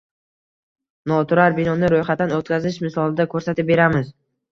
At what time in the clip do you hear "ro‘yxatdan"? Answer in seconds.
1.93-2.33